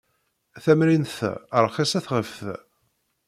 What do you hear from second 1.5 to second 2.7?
rxiset ɣef ta.